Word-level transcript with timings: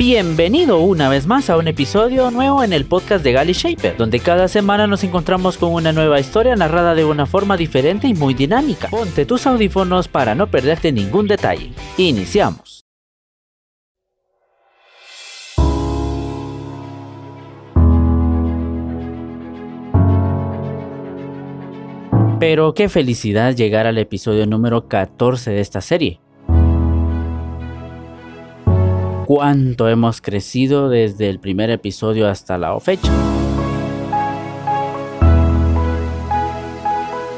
Bienvenido 0.00 0.80
una 0.80 1.10
vez 1.10 1.26
más 1.26 1.50
a 1.50 1.58
un 1.58 1.68
episodio 1.68 2.30
nuevo 2.30 2.64
en 2.64 2.72
el 2.72 2.86
podcast 2.86 3.22
de 3.22 3.32
Gali 3.32 3.52
Shaper, 3.52 3.98
donde 3.98 4.18
cada 4.18 4.48
semana 4.48 4.86
nos 4.86 5.04
encontramos 5.04 5.58
con 5.58 5.74
una 5.74 5.92
nueva 5.92 6.18
historia 6.18 6.56
narrada 6.56 6.94
de 6.94 7.04
una 7.04 7.26
forma 7.26 7.58
diferente 7.58 8.08
y 8.08 8.14
muy 8.14 8.32
dinámica. 8.32 8.88
Ponte 8.88 9.26
tus 9.26 9.46
audífonos 9.46 10.08
para 10.08 10.34
no 10.34 10.46
perderte 10.46 10.90
ningún 10.90 11.26
detalle. 11.26 11.72
Iniciamos. 11.98 12.82
Pero 22.38 22.72
qué 22.72 22.88
felicidad 22.88 23.54
llegar 23.54 23.86
al 23.86 23.98
episodio 23.98 24.46
número 24.46 24.88
14 24.88 25.50
de 25.50 25.60
esta 25.60 25.82
serie. 25.82 26.20
Cuánto 29.32 29.88
hemos 29.88 30.20
crecido 30.20 30.88
desde 30.88 31.28
el 31.28 31.38
primer 31.38 31.70
episodio 31.70 32.26
hasta 32.26 32.58
la 32.58 32.80
fecha. 32.80 33.12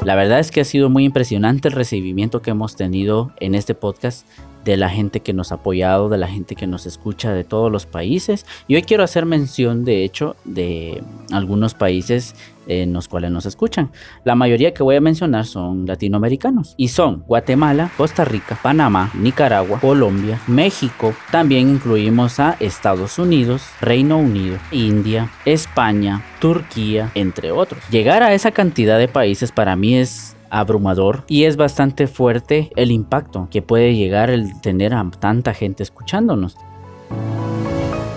La 0.02 0.14
verdad 0.14 0.38
es 0.38 0.50
que 0.50 0.62
ha 0.62 0.64
sido 0.64 0.88
muy 0.88 1.04
impresionante 1.04 1.68
el 1.68 1.74
recibimiento 1.74 2.40
que 2.40 2.52
hemos 2.52 2.76
tenido 2.76 3.34
en 3.40 3.54
este 3.54 3.74
podcast 3.74 4.26
de 4.64 4.76
la 4.76 4.88
gente 4.88 5.20
que 5.20 5.32
nos 5.32 5.52
ha 5.52 5.56
apoyado, 5.56 6.08
de 6.08 6.18
la 6.18 6.28
gente 6.28 6.54
que 6.54 6.66
nos 6.66 6.86
escucha 6.86 7.32
de 7.32 7.44
todos 7.44 7.70
los 7.70 7.86
países. 7.86 8.46
Y 8.68 8.74
hoy 8.74 8.82
quiero 8.82 9.04
hacer 9.04 9.26
mención, 9.26 9.84
de 9.84 10.04
hecho, 10.04 10.36
de 10.44 11.02
algunos 11.30 11.74
países 11.74 12.34
en 12.66 12.92
los 12.92 13.08
cuales 13.08 13.30
nos 13.30 13.46
escuchan. 13.46 13.90
La 14.24 14.34
mayoría 14.34 14.72
que 14.72 14.82
voy 14.82 14.96
a 14.96 15.00
mencionar 15.00 15.46
son 15.46 15.86
latinoamericanos 15.86 16.74
y 16.76 16.88
son 16.88 17.24
Guatemala, 17.26 17.90
Costa 17.96 18.24
Rica, 18.24 18.58
Panamá, 18.62 19.10
Nicaragua, 19.14 19.80
Colombia, 19.80 20.40
México. 20.46 21.14
También 21.30 21.68
incluimos 21.68 22.38
a 22.40 22.56
Estados 22.60 23.18
Unidos, 23.18 23.68
Reino 23.80 24.18
Unido, 24.18 24.58
India, 24.70 25.30
España, 25.44 26.22
Turquía, 26.40 27.10
entre 27.14 27.50
otros. 27.50 27.82
Llegar 27.90 28.22
a 28.22 28.34
esa 28.34 28.52
cantidad 28.52 28.98
de 28.98 29.08
países 29.08 29.50
para 29.50 29.76
mí 29.76 29.96
es 29.96 30.36
abrumador 30.52 31.24
y 31.26 31.44
es 31.44 31.56
bastante 31.56 32.06
fuerte 32.06 32.70
el 32.76 32.92
impacto 32.92 33.48
que 33.50 33.62
puede 33.62 33.96
llegar 33.96 34.28
el 34.30 34.60
tener 34.60 34.92
a 34.94 35.10
tanta 35.18 35.54
gente 35.54 35.82
escuchándonos. 35.82 36.56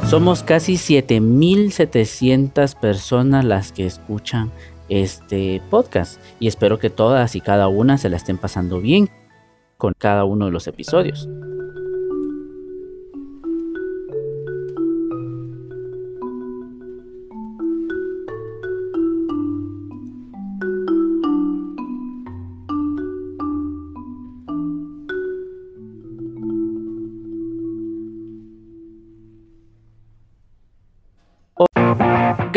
Somos 0.09 0.43
casi 0.43 0.77
7700 0.77 2.75
personas 2.75 3.45
las 3.45 3.71
que 3.71 3.85
escuchan 3.85 4.51
este 4.89 5.61
podcast 5.71 6.21
y 6.39 6.47
espero 6.47 6.77
que 6.77 6.91
todas 6.91 7.35
y 7.35 7.41
cada 7.41 7.69
una 7.69 7.97
se 7.97 8.09
la 8.09 8.17
estén 8.17 8.37
pasando 8.37 8.81
bien 8.81 9.09
con 9.77 9.93
cada 9.97 10.25
uno 10.25 10.45
de 10.45 10.51
los 10.51 10.67
episodios. 10.67 11.27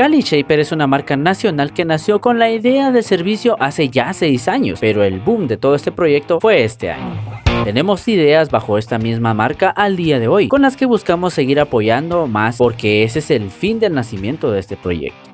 Galley 0.09 0.23
Shaper 0.23 0.59
es 0.59 0.73
una 0.73 0.87
marca 0.87 1.19
nacional 1.19 1.75
que 1.75 1.85
nació 1.85 2.23
con 2.23 2.39
la 2.39 2.51
idea 2.51 2.91
de 2.91 3.03
servicio 3.03 3.59
hace 3.61 3.91
ya 3.91 4.11
6 4.15 4.49
años, 4.49 4.79
pero 4.81 5.05
el 5.05 5.21
boom 5.21 5.47
de 5.49 5.59
todo 5.59 5.75
este 5.75 5.93
proyecto 5.93 6.41
fue 6.41 6.65
este 6.65 6.91
año. 6.91 7.21
Tenemos 7.63 8.09
ideas 8.09 8.51
bajo 8.51 8.79
esta 8.79 8.97
misma 8.97 9.35
marca 9.35 9.69
al 9.69 9.97
día 9.97 10.19
de 10.19 10.27
hoy, 10.27 10.49
con 10.49 10.63
las 10.63 10.79
que 10.79 10.87
buscamos 10.87 11.35
seguir 11.35 11.61
apoyando 11.61 12.27
más 12.27 12.57
porque 12.57 13.03
ese 13.03 13.19
es 13.19 13.31
el 13.31 13.51
fin 13.51 13.81
del 13.81 13.93
nacimiento 13.93 14.51
de 14.51 14.61
este 14.61 14.79
proyecto. 14.79 15.29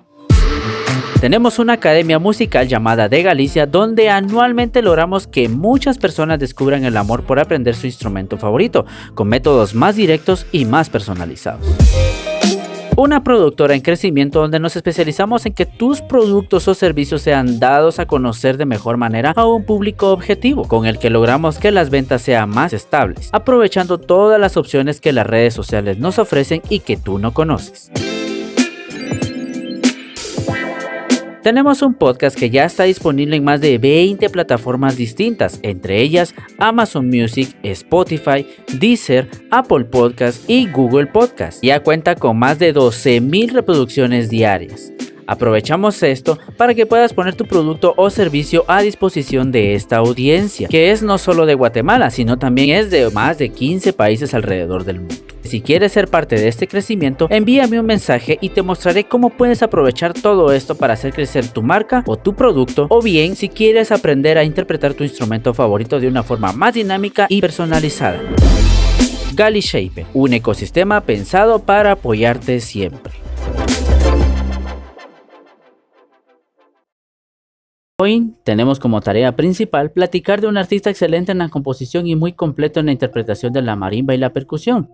Tenemos 1.20 1.60
una 1.60 1.74
academia 1.74 2.18
musical 2.18 2.66
llamada 2.66 3.08
De 3.08 3.22
Galicia 3.22 3.66
donde 3.66 4.10
anualmente 4.10 4.82
logramos 4.82 5.28
que 5.28 5.48
muchas 5.48 5.98
personas 5.98 6.40
descubran 6.40 6.84
el 6.84 6.96
amor 6.96 7.22
por 7.22 7.38
aprender 7.38 7.76
su 7.76 7.86
instrumento 7.86 8.38
favorito, 8.38 8.86
con 9.14 9.28
métodos 9.28 9.76
más 9.76 9.94
directos 9.94 10.48
y 10.50 10.64
más 10.64 10.90
personalizados 10.90 11.64
una 12.96 13.24
productora 13.24 13.74
en 13.74 13.80
crecimiento 13.80 14.40
donde 14.40 14.60
nos 14.60 14.76
especializamos 14.76 15.46
en 15.46 15.54
que 15.54 15.66
tus 15.66 16.00
productos 16.00 16.68
o 16.68 16.74
servicios 16.74 17.22
sean 17.22 17.58
dados 17.58 17.98
a 17.98 18.06
conocer 18.06 18.56
de 18.56 18.66
mejor 18.66 18.96
manera 18.96 19.32
a 19.36 19.46
un 19.46 19.64
público 19.64 20.10
objetivo, 20.10 20.68
con 20.68 20.86
el 20.86 20.98
que 20.98 21.10
logramos 21.10 21.58
que 21.58 21.70
las 21.70 21.90
ventas 21.90 22.22
sean 22.22 22.50
más 22.50 22.72
estables, 22.72 23.30
aprovechando 23.32 23.98
todas 23.98 24.40
las 24.40 24.56
opciones 24.56 25.00
que 25.00 25.12
las 25.12 25.26
redes 25.26 25.54
sociales 25.54 25.98
nos 25.98 26.18
ofrecen 26.18 26.62
y 26.68 26.80
que 26.80 26.96
tú 26.96 27.18
no 27.18 27.34
conoces. 27.34 27.90
Tenemos 31.44 31.82
un 31.82 31.92
podcast 31.92 32.38
que 32.38 32.48
ya 32.48 32.64
está 32.64 32.84
disponible 32.84 33.36
en 33.36 33.44
más 33.44 33.60
de 33.60 33.76
20 33.76 34.30
plataformas 34.30 34.96
distintas, 34.96 35.60
entre 35.62 36.00
ellas 36.00 36.34
Amazon 36.58 37.10
Music, 37.10 37.54
Spotify, 37.62 38.46
Deezer, 38.80 39.28
Apple 39.50 39.84
Podcast 39.84 40.48
y 40.48 40.66
Google 40.70 41.06
Podcast. 41.06 41.62
Ya 41.62 41.82
cuenta 41.82 42.14
con 42.14 42.38
más 42.38 42.58
de 42.58 42.74
12.000 42.74 43.52
reproducciones 43.52 44.30
diarias. 44.30 44.90
Aprovechamos 45.26 46.02
esto 46.02 46.38
para 46.56 46.74
que 46.74 46.86
puedas 46.86 47.12
poner 47.12 47.34
tu 47.34 47.46
producto 47.46 47.94
o 47.96 48.10
servicio 48.10 48.64
a 48.68 48.82
disposición 48.82 49.52
de 49.52 49.74
esta 49.74 49.96
audiencia, 49.96 50.68
que 50.68 50.90
es 50.90 51.02
no 51.02 51.18
solo 51.18 51.46
de 51.46 51.54
Guatemala, 51.54 52.10
sino 52.10 52.38
también 52.38 52.70
es 52.70 52.90
de 52.90 53.10
más 53.10 53.38
de 53.38 53.50
15 53.50 53.92
países 53.92 54.34
alrededor 54.34 54.84
del 54.84 55.00
mundo. 55.00 55.14
Si 55.42 55.60
quieres 55.60 55.92
ser 55.92 56.08
parte 56.08 56.36
de 56.36 56.48
este 56.48 56.66
crecimiento, 56.66 57.26
envíame 57.30 57.78
un 57.78 57.86
mensaje 57.86 58.38
y 58.40 58.48
te 58.48 58.62
mostraré 58.62 59.04
cómo 59.04 59.30
puedes 59.30 59.62
aprovechar 59.62 60.14
todo 60.14 60.52
esto 60.52 60.74
para 60.74 60.94
hacer 60.94 61.12
crecer 61.12 61.48
tu 61.48 61.62
marca 61.62 62.02
o 62.06 62.16
tu 62.16 62.34
producto, 62.34 62.86
o 62.88 63.02
bien 63.02 63.36
si 63.36 63.50
quieres 63.50 63.92
aprender 63.92 64.38
a 64.38 64.44
interpretar 64.44 64.94
tu 64.94 65.04
instrumento 65.04 65.52
favorito 65.52 66.00
de 66.00 66.08
una 66.08 66.22
forma 66.22 66.52
más 66.52 66.74
dinámica 66.74 67.26
y 67.28 67.40
personalizada. 67.40 68.20
Gali 69.34 69.60
Shaper, 69.60 70.06
un 70.14 70.32
ecosistema 70.32 71.00
pensado 71.02 71.58
para 71.58 71.92
apoyarte 71.92 72.60
siempre. 72.60 73.23
Hoy 77.96 78.34
tenemos 78.42 78.80
como 78.80 79.00
tarea 79.00 79.36
principal 79.36 79.92
platicar 79.92 80.40
de 80.40 80.48
un 80.48 80.56
artista 80.56 80.90
excelente 80.90 81.30
en 81.30 81.38
la 81.38 81.48
composición 81.48 82.08
y 82.08 82.16
muy 82.16 82.32
completo 82.32 82.80
en 82.80 82.86
la 82.86 82.92
interpretación 82.92 83.52
de 83.52 83.62
la 83.62 83.76
marimba 83.76 84.12
y 84.12 84.18
la 84.18 84.32
percusión. 84.32 84.90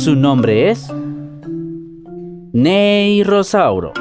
Su 0.00 0.16
nombre 0.16 0.70
es 0.70 0.90
Neirosauro. 2.54 3.92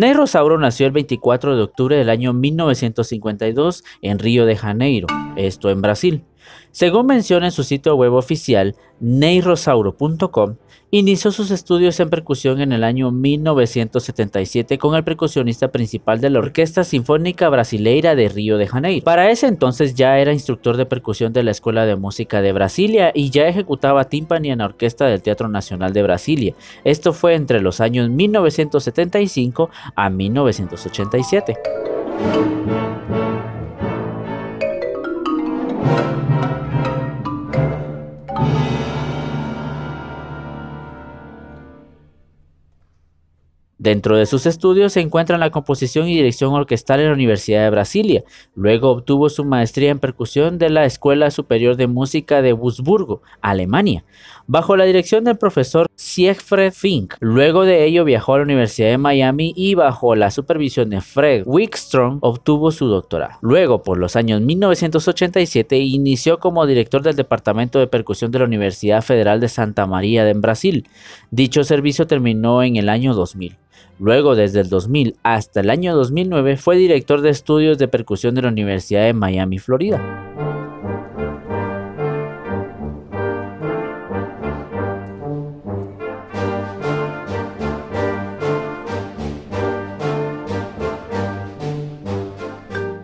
Neirosauro 0.00 0.56
nació 0.56 0.86
el 0.86 0.92
24 0.92 1.56
de 1.56 1.62
octubre 1.62 1.94
del 1.94 2.08
año 2.08 2.32
1952 2.32 3.84
en 4.00 4.18
Río 4.18 4.46
de 4.46 4.56
Janeiro, 4.56 5.06
esto 5.36 5.68
en 5.68 5.82
Brasil. 5.82 6.24
Según 6.70 7.06
menciona 7.06 7.46
en 7.46 7.52
su 7.52 7.64
sitio 7.64 7.96
web 7.96 8.12
oficial, 8.14 8.76
neyrosauro.com, 9.00 10.56
inició 10.90 11.30
sus 11.30 11.50
estudios 11.50 11.98
en 12.00 12.10
percusión 12.10 12.60
en 12.60 12.72
el 12.72 12.84
año 12.84 13.10
1977 13.10 14.78
con 14.78 14.94
el 14.94 15.04
percusionista 15.04 15.68
principal 15.68 16.20
de 16.20 16.30
la 16.30 16.40
Orquesta 16.40 16.84
Sinfónica 16.84 17.48
Brasileira 17.48 18.14
de 18.14 18.28
Río 18.28 18.58
de 18.58 18.66
Janeiro. 18.66 19.04
Para 19.04 19.30
ese 19.30 19.46
entonces 19.46 19.94
ya 19.94 20.18
era 20.18 20.32
instructor 20.32 20.76
de 20.76 20.86
percusión 20.86 21.32
de 21.32 21.42
la 21.42 21.52
Escuela 21.52 21.86
de 21.86 21.96
Música 21.96 22.42
de 22.42 22.52
Brasilia 22.52 23.12
y 23.14 23.30
ya 23.30 23.46
ejecutaba 23.46 24.04
timpani 24.04 24.50
en 24.50 24.58
la 24.58 24.66
Orquesta 24.66 25.06
del 25.06 25.22
Teatro 25.22 25.48
Nacional 25.48 25.92
de 25.92 26.02
Brasilia. 26.02 26.54
Esto 26.84 27.12
fue 27.12 27.34
entre 27.34 27.60
los 27.60 27.80
años 27.80 28.10
1975 28.10 29.70
a 29.94 30.10
1987. 30.10 31.56
Dentro 43.80 44.18
de 44.18 44.26
sus 44.26 44.44
estudios 44.44 44.92
se 44.92 45.00
encuentran 45.00 45.40
la 45.40 45.48
composición 45.48 46.06
y 46.06 46.14
dirección 46.14 46.52
orquestal 46.52 47.00
en 47.00 47.06
la 47.06 47.14
Universidad 47.14 47.64
de 47.64 47.70
Brasilia. 47.70 48.24
Luego 48.54 48.90
obtuvo 48.90 49.30
su 49.30 49.42
maestría 49.42 49.90
en 49.90 49.98
percusión 49.98 50.58
de 50.58 50.68
la 50.68 50.84
Escuela 50.84 51.30
Superior 51.30 51.78
de 51.78 51.86
Música 51.86 52.42
de 52.42 52.52
Wurzburgo, 52.52 53.22
Alemania, 53.40 54.04
bajo 54.46 54.76
la 54.76 54.84
dirección 54.84 55.24
del 55.24 55.38
profesor 55.38 55.86
Siegfried 56.00 56.72
Fink. 56.72 57.14
Luego 57.20 57.66
de 57.66 57.84
ello 57.84 58.06
viajó 58.06 58.32
a 58.32 58.38
la 58.38 58.44
Universidad 58.44 58.88
de 58.88 58.96
Miami 58.96 59.52
y 59.54 59.74
bajo 59.74 60.14
la 60.14 60.30
supervisión 60.30 60.88
de 60.88 61.02
Fred 61.02 61.42
Wickstrom 61.44 62.18
obtuvo 62.22 62.70
su 62.70 62.86
doctorado. 62.86 63.34
Luego, 63.42 63.82
por 63.82 63.98
los 63.98 64.16
años 64.16 64.40
1987, 64.40 65.76
inició 65.76 66.38
como 66.38 66.66
director 66.66 67.02
del 67.02 67.16
Departamento 67.16 67.78
de 67.78 67.86
Percusión 67.86 68.30
de 68.30 68.38
la 68.38 68.46
Universidad 68.46 69.02
Federal 69.02 69.40
de 69.40 69.50
Santa 69.50 69.86
María 69.86 70.28
en 70.28 70.40
Brasil. 70.40 70.88
Dicho 71.30 71.64
servicio 71.64 72.06
terminó 72.06 72.62
en 72.62 72.76
el 72.76 72.88
año 72.88 73.12
2000. 73.12 73.58
Luego, 73.98 74.34
desde 74.34 74.60
el 74.60 74.70
2000 74.70 75.16
hasta 75.22 75.60
el 75.60 75.68
año 75.68 75.94
2009, 75.94 76.56
fue 76.56 76.76
director 76.76 77.20
de 77.20 77.28
estudios 77.28 77.76
de 77.76 77.88
percusión 77.88 78.34
de 78.34 78.40
la 78.40 78.48
Universidad 78.48 79.04
de 79.04 79.12
Miami, 79.12 79.58
Florida. 79.58 80.29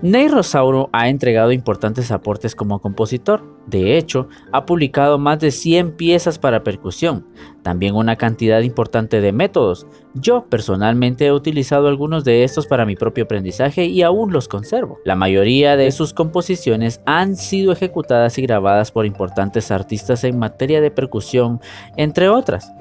Ney 0.07 0.29
Rosauro 0.29 0.89
ha 0.93 1.09
entregado 1.09 1.51
importantes 1.51 2.13
aportes 2.13 2.55
como 2.55 2.81
compositor. 2.81 3.43
De 3.67 3.99
hecho, 3.99 4.29
ha 4.53 4.65
publicado 4.65 5.19
más 5.19 5.41
de 5.41 5.51
100 5.51 5.97
piezas 5.97 6.39
para 6.39 6.63
percusión, 6.63 7.27
también 7.65 7.97
una 7.97 8.15
cantidad 8.15 8.61
importante 8.61 9.21
de 9.21 9.33
métodos. 9.33 9.85
Yo 10.15 10.47
personalmente 10.49 11.27
he 11.27 11.33
utilizado 11.33 11.89
algunos 11.89 12.23
de 12.23 12.45
estos 12.45 12.69
para 12.69 12.87
mi 12.87 12.95
propio 12.95 13.25
aprendizaje 13.25 13.87
y 13.87 14.03
aún 14.03 14.33
los 14.33 14.47
conservo. 14.47 15.01
La 15.05 15.17
mayoría 15.17 15.77
de 15.77 15.91
sus 15.91 16.15
composiciones 16.15 17.01
han 17.05 17.35
sido 17.35 17.73
ejecutadas 17.73 18.39
y 18.39 18.43
grabadas 18.43 18.93
por 18.93 19.07
importantes 19.07 19.73
artistas 19.73 20.23
en 20.23 20.39
materia 20.39 20.81
de 20.81 20.93
percusión, 20.93 21.61
entre 21.97 22.29
otras 22.29 22.73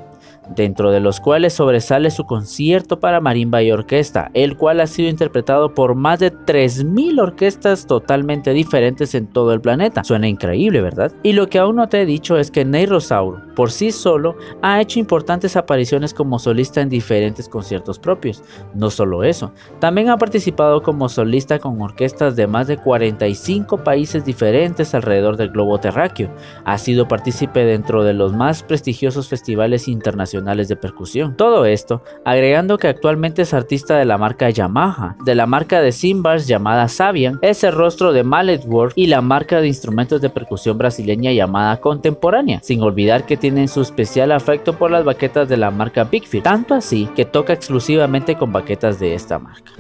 dentro 0.56 0.92
de 0.92 1.00
los 1.00 1.20
cuales 1.20 1.54
sobresale 1.54 2.12
su 2.12 2.26
concierto 2.26 3.00
para 3.00 3.22
marimba 3.22 3.64
y 3.64 3.72
orquesta, 3.72 4.30
el 4.34 4.58
cual 4.58 4.82
ha 4.82 4.88
sido 4.88 5.10
interpretado 5.10 5.74
por 5.74 5.96
más 5.96 6.20
de 6.20 6.34
3.000 6.34 7.22
orquestas 7.22 7.88
totalmente 7.88 8.52
diferentes 8.52 9.16
en 9.16 9.28
todo 9.28 9.54
el 9.54 9.62
planeta. 9.62 10.04
Suena 10.04 10.28
increíble, 10.28 10.82
¿verdad? 10.82 11.12
Y 11.24 11.34
lo 11.34 11.48
que 11.48 11.60
aún 11.60 11.76
no 11.76 11.90
te 11.90 12.02
he 12.02 12.06
dicho 12.06 12.38
es 12.38 12.52
que 12.52 12.66
Ney 12.66 12.86
Rosauro, 12.86 13.42
por 13.56 13.72
sí 13.72 13.92
solo, 13.92 14.36
ha 14.62 14.82
hecho 14.82 15.00
importantes 15.00 15.56
apariciones 15.56 16.14
como 16.14 16.40
solista 16.40 16.82
en 16.82 16.90
diferentes 16.90 17.50
conciertos 17.50 18.00
propios. 18.00 18.44
No 18.74 18.90
solo 18.90 19.24
eso, 19.24 19.52
también 19.80 20.10
ha 20.10 20.18
participado 20.18 20.84
como 20.84 21.10
solista 21.10 21.60
con 21.60 21.82
orquestas 21.82 22.36
de 22.36 22.48
más 22.48 22.68
de 22.68 22.78
45 22.78 23.84
países 23.84 24.26
diferentes 24.26 24.94
alrededor 24.94 25.38
del 25.38 25.50
globo 25.50 25.80
terráqueo. 25.80 26.30
Ha 26.66 26.78
sido 26.78 27.08
partícipe 27.08 27.64
dentro 27.66 28.04
de 28.04 28.14
los 28.14 28.34
más 28.34 28.64
prestigiosos 28.64 29.28
festivales 29.28 29.88
internacionales 29.88 30.68
de 30.68 30.76
percusión. 30.76 31.36
Todo 31.36 31.66
esto 31.66 32.02
agregando 32.24 32.78
que 32.78 32.88
actualmente 32.88 33.44
es 33.44 33.54
artista 33.54 33.98
de 33.98 34.06
la 34.06 34.18
marca 34.18 34.50
Yamaha, 34.50 35.16
de 35.24 35.36
la 35.36 35.46
marca 35.46 35.82
de 35.82 35.92
cymbals 35.92 36.48
llamada 36.48 36.88
Sabian, 36.88 37.40
es 37.42 37.64
el 37.64 37.74
rostro 37.74 38.14
de 38.14 38.24
Mallet 38.24 38.66
World 38.66 38.94
y 38.96 39.08
la 39.08 39.22
marca 39.22 39.62
de 39.62 39.68
instrumentos 39.68 40.22
de 40.22 40.30
percusión 40.30 40.78
brasileña 40.78 41.32
llamada 41.32 41.80
Contemporánea, 41.80 42.60
sin 42.62 42.82
olvidar 42.82 43.26
que 43.26 43.38
tienen 43.46 43.68
su 43.68 43.82
especial 43.82 44.32
afecto 44.32 44.76
por 44.76 44.90
las 44.90 45.06
baquetas 45.06 45.48
de 45.48 45.56
la 45.56 45.70
marca 45.70 46.06
Bigfield, 46.06 46.44
tanto 46.44 46.74
así 46.74 47.08
que 47.16 47.26
toca 47.26 47.54
exclusivamente 47.54 48.36
con 48.36 48.52
baquetas 48.52 48.98
de 48.98 49.14
esta 49.14 49.38
marca. 49.38 49.72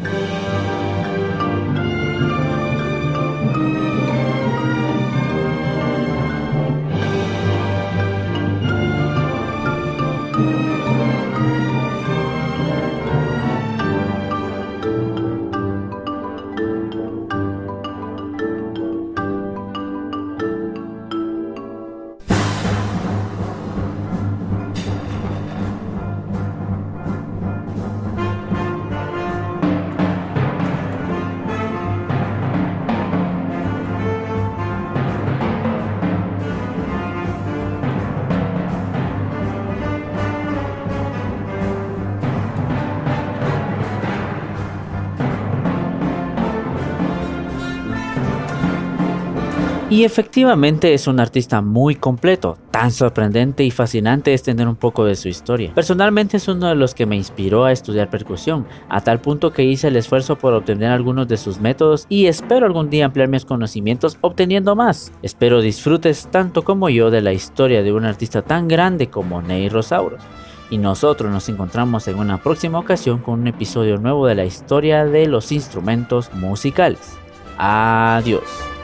Y 49.95 50.03
efectivamente 50.03 50.93
es 50.93 51.07
un 51.07 51.21
artista 51.21 51.61
muy 51.61 51.95
completo, 51.95 52.57
tan 52.69 52.91
sorprendente 52.91 53.63
y 53.63 53.71
fascinante 53.71 54.33
es 54.33 54.43
tener 54.43 54.67
un 54.67 54.75
poco 54.75 55.05
de 55.05 55.15
su 55.15 55.29
historia. 55.29 55.71
Personalmente 55.73 56.35
es 56.35 56.49
uno 56.49 56.67
de 56.67 56.75
los 56.75 56.93
que 56.93 57.05
me 57.05 57.15
inspiró 57.15 57.63
a 57.63 57.71
estudiar 57.71 58.09
percusión, 58.09 58.67
a 58.89 58.99
tal 58.99 59.21
punto 59.21 59.53
que 59.53 59.63
hice 59.63 59.87
el 59.87 59.95
esfuerzo 59.95 60.35
por 60.35 60.53
obtener 60.53 60.91
algunos 60.91 61.29
de 61.29 61.37
sus 61.37 61.61
métodos 61.61 62.07
y 62.09 62.25
espero 62.25 62.65
algún 62.65 62.89
día 62.89 63.05
ampliar 63.05 63.29
mis 63.29 63.45
conocimientos 63.45 64.17
obteniendo 64.19 64.75
más. 64.75 65.13
Espero 65.21 65.61
disfrutes 65.61 66.27
tanto 66.29 66.65
como 66.65 66.89
yo 66.89 67.09
de 67.09 67.21
la 67.21 67.31
historia 67.31 67.81
de 67.81 67.93
un 67.93 68.03
artista 68.03 68.41
tan 68.41 68.67
grande 68.67 69.09
como 69.09 69.41
Ney 69.41 69.69
Rosauros. 69.69 70.21
Y 70.69 70.77
nosotros 70.77 71.31
nos 71.31 71.47
encontramos 71.47 72.05
en 72.09 72.19
una 72.19 72.43
próxima 72.43 72.79
ocasión 72.79 73.19
con 73.19 73.39
un 73.39 73.47
episodio 73.47 73.97
nuevo 73.97 74.27
de 74.27 74.35
la 74.35 74.43
historia 74.43 75.05
de 75.05 75.27
los 75.27 75.53
instrumentos 75.53 76.33
musicales. 76.33 77.13
Adiós. 77.57 78.74